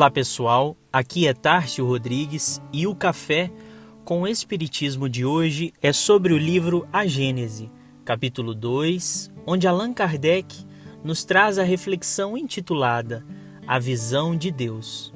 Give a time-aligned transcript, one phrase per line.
[0.00, 3.50] Olá pessoal, aqui é Tárcio Rodrigues e o café
[4.02, 7.70] com o Espiritismo de hoje é sobre o livro A Gênese,
[8.02, 10.64] capítulo 2, onde Allan Kardec
[11.04, 13.22] nos traz a reflexão intitulada
[13.66, 15.12] A Visão de Deus.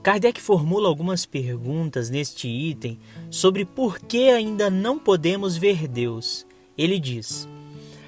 [0.00, 6.46] Kardec formula algumas perguntas neste item sobre por que ainda não podemos ver Deus.
[6.78, 7.48] Ele diz: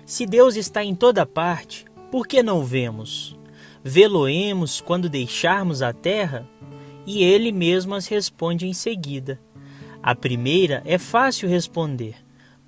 [0.06, 3.39] Se Deus está em toda parte, por que não vemos?
[3.83, 6.47] Vê-lo-emos quando deixarmos a terra?
[7.07, 9.41] E ele mesmo as responde em seguida.
[10.03, 12.16] A primeira é fácil responder,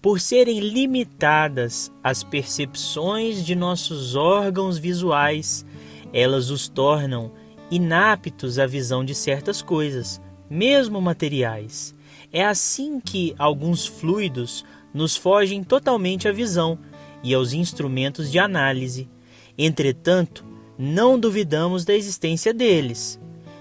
[0.03, 5.65] por serem limitadas as percepções de nossos órgãos visuais,
[6.13, 7.33] elas os tornam
[7.71, 11.95] inaptos à visão de certas coisas, mesmo materiais.
[12.33, 16.79] É assim que alguns fluidos nos fogem totalmente à visão
[17.23, 19.09] e aos instrumentos de análise.
[19.57, 20.45] Entretanto,
[20.79, 23.21] não duvidamos da existência deles.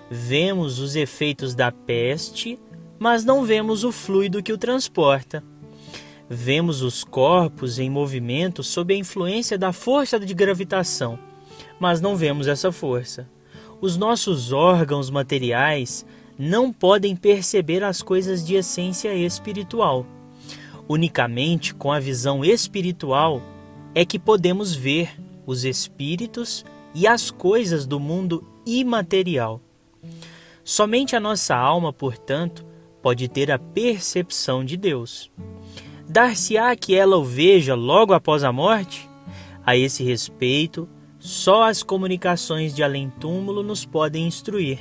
[0.09, 2.59] Vemos os efeitos da peste,
[2.99, 5.43] mas não vemos o fluido que o transporta.
[6.29, 11.19] Vemos os corpos em movimento sob a influência da força de gravitação,
[11.79, 13.29] mas não vemos essa força.
[13.81, 16.05] Os nossos órgãos materiais
[16.37, 20.05] não podem perceber as coisas de essência espiritual.
[20.87, 23.41] Unicamente com a visão espiritual
[23.93, 25.11] é que podemos ver
[25.45, 29.61] os espíritos e as coisas do mundo imaterial.
[30.63, 32.65] Somente a nossa alma, portanto,
[33.01, 35.31] pode ter a percepção de Deus.
[36.07, 39.09] Dar-se-á que ela o veja logo após a morte?
[39.65, 40.87] A esse respeito,
[41.19, 44.79] só as comunicações de além-túmulo nos podem instruir.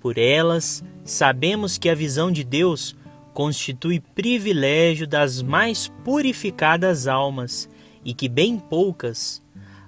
[0.00, 2.96] Por elas, sabemos que a visão de Deus
[3.34, 7.68] constitui privilégio das mais purificadas almas
[8.04, 9.42] e que bem poucas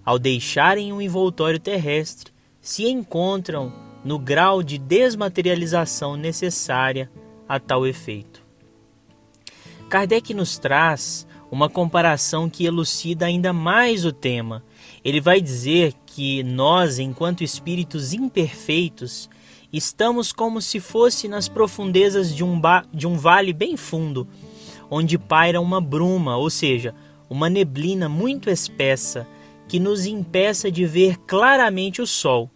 [0.09, 2.33] ao deixarem o envoltório terrestre,
[2.63, 3.71] se encontram
[4.03, 7.11] no grau de desmaterialização necessária
[7.47, 8.43] a tal efeito.
[9.91, 14.65] Kardec nos traz uma comparação que elucida ainda mais o tema.
[15.05, 19.29] Ele vai dizer que nós, enquanto espíritos imperfeitos,
[19.71, 22.59] estamos como se fosse nas profundezas de um,
[22.95, 24.27] de um vale bem fundo,
[24.91, 26.95] onde paira uma bruma, ou seja,
[27.29, 29.27] uma neblina muito espessa
[29.69, 32.51] que nos impeça de ver claramente o sol.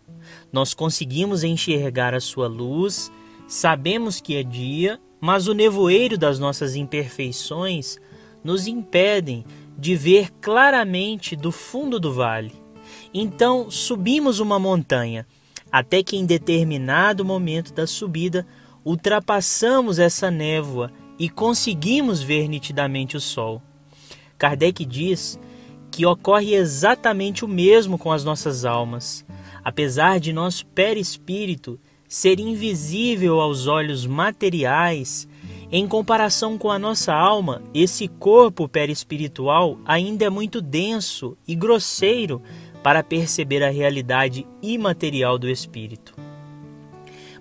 [0.51, 3.13] Nós conseguimos enxergar a sua luz,
[3.47, 7.99] sabemos que é dia, mas o nevoeiro das nossas imperfeições
[8.43, 9.45] nos impedem
[9.79, 12.53] de ver claramente do fundo do vale.
[13.15, 15.27] Então subimos uma montanha,
[15.71, 18.47] até que em determinado momento da subida
[18.85, 23.63] ultrapassamos essa névoa e conseguimos ver nitidamente o sol.
[24.37, 25.39] Kardec diz
[25.93, 29.25] que ocorre exatamente o mesmo com as nossas almas.
[29.63, 35.29] Apesar de nosso perispírito ser invisível aos olhos materiais,
[35.71, 42.43] em comparação com a nossa alma, esse corpo perispiritual ainda é muito denso e grosseiro
[42.83, 46.15] para perceber a realidade imaterial do espírito.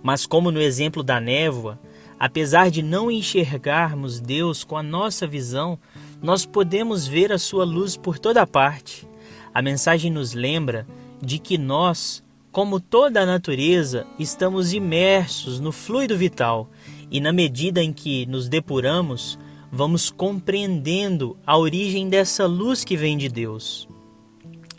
[0.03, 1.79] Mas, como no exemplo da névoa,
[2.19, 5.79] apesar de não enxergarmos Deus com a nossa visão,
[6.21, 9.07] nós podemos ver a sua luz por toda parte.
[9.53, 10.85] A mensagem nos lembra
[11.21, 16.69] de que nós, como toda a natureza, estamos imersos no fluido vital
[17.09, 19.37] e, na medida em que nos depuramos,
[19.71, 23.87] vamos compreendendo a origem dessa luz que vem de Deus.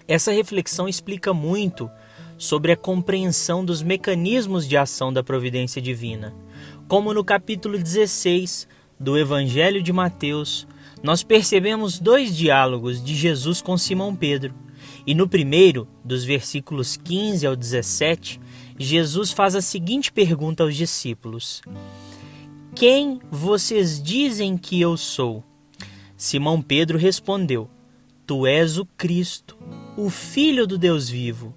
[0.07, 1.91] Essa reflexão explica muito
[2.39, 6.35] sobre a compreensão dos mecanismos de ação da providência divina,
[6.89, 10.67] como no capítulo 16 do Evangelho de Mateus,
[11.03, 14.55] nós percebemos dois diálogos de Jesus com Simão Pedro.
[15.07, 18.41] E no primeiro, dos versículos 15 ao 17,
[18.79, 21.61] Jesus faz a seguinte pergunta aos discípulos:
[22.75, 25.43] Quem vocês dizem que eu sou?
[26.17, 27.69] Simão Pedro respondeu:
[28.25, 29.59] Tu és o Cristo,
[29.97, 31.53] o Filho do Deus vivo.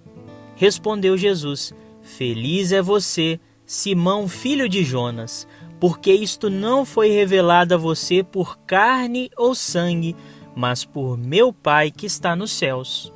[0.56, 1.72] Respondeu Jesus:
[2.02, 5.48] Feliz é você, Simão, filho de Jonas
[5.88, 10.16] porque isto não foi revelado a você por carne ou sangue,
[10.56, 13.14] mas por meu Pai que está nos céus.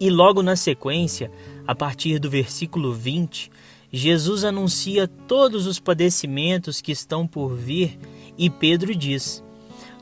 [0.00, 1.30] E logo na sequência,
[1.66, 3.50] a partir do versículo 20,
[3.92, 7.98] Jesus anuncia todos os padecimentos que estão por vir
[8.38, 9.44] e Pedro diz: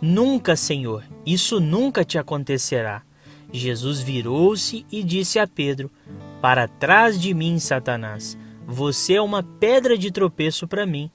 [0.00, 3.02] Nunca, Senhor, isso nunca te acontecerá.
[3.52, 5.90] Jesus virou-se e disse a Pedro:
[6.40, 11.10] Para trás de mim, Satanás, você é uma pedra de tropeço para mim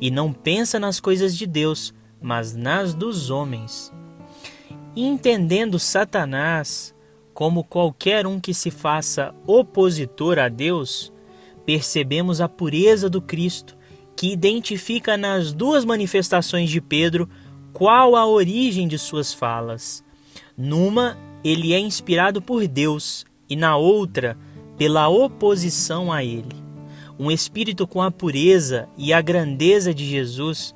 [0.00, 3.92] e não pensa nas coisas de Deus, mas nas dos homens.
[4.94, 6.94] Entendendo Satanás
[7.32, 11.12] como qualquer um que se faça opositor a Deus,
[11.64, 13.76] percebemos a pureza do Cristo,
[14.14, 17.28] que identifica nas duas manifestações de Pedro
[17.72, 20.04] qual a origem de suas falas.
[20.56, 24.36] Numa, ele é inspirado por Deus e na outra,
[24.76, 26.69] pela oposição a ele.
[27.22, 30.74] Um espírito com a pureza e a grandeza de Jesus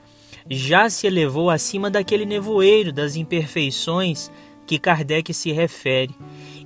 [0.51, 4.31] já se elevou acima daquele nevoeiro das imperfeições
[4.67, 6.15] que Kardec se refere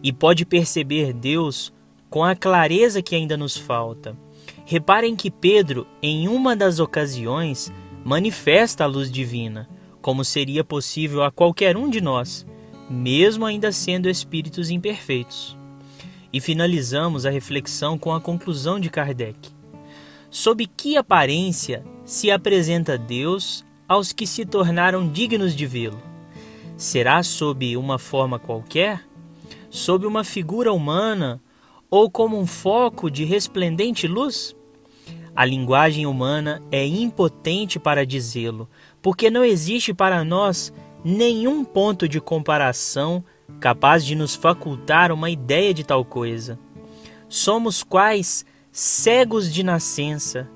[0.02, 1.72] e pode perceber Deus
[2.10, 4.16] com a clareza que ainda nos falta.
[4.66, 7.72] Reparem que Pedro, em uma das ocasiões,
[8.04, 9.68] manifesta a luz divina,
[10.02, 12.44] como seria possível a qualquer um de nós,
[12.90, 15.56] mesmo ainda sendo espíritos imperfeitos.
[16.32, 19.56] E finalizamos a reflexão com a conclusão de Kardec.
[20.30, 26.00] Sob que aparência se apresenta Deus aos que se tornaram dignos de vê-lo?
[26.76, 29.02] Será sob uma forma qualquer?
[29.70, 31.40] Sob uma figura humana
[31.90, 34.54] ou como um foco de resplendente luz?
[35.34, 38.68] A linguagem humana é impotente para dizê-lo,
[39.00, 40.72] porque não existe para nós
[41.02, 43.24] nenhum ponto de comparação
[43.60, 46.58] capaz de nos facultar uma ideia de tal coisa.
[47.28, 48.44] Somos quais
[48.78, 50.48] cegos de nascença,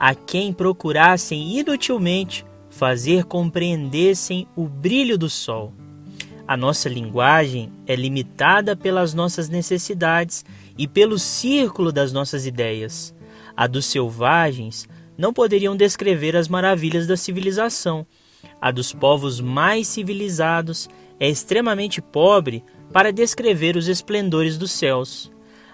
[0.00, 5.72] a quem procurassem inutilmente fazer compreendessem o brilho do sol.
[6.44, 10.44] A nossa linguagem é limitada pelas nossas necessidades
[10.76, 13.14] e pelo círculo das nossas ideias.
[13.56, 18.04] A dos selvagens não poderiam descrever as maravilhas da civilização.
[18.60, 20.88] A dos povos mais civilizados
[21.20, 25.30] é extremamente pobre para descrever os esplendores dos céus.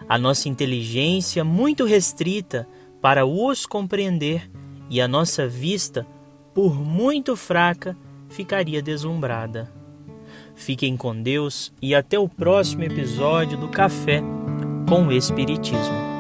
[0.09, 2.69] A nossa inteligência muito restrita
[3.01, 4.51] para os compreender
[4.91, 6.06] e a nossa vista,
[6.55, 7.97] por muito fraca,
[8.29, 9.73] ficaria deslumbrada.
[10.55, 14.23] Fiquem com Deus e até o próximo episódio do Café
[14.89, 16.13] com o Espiritismo.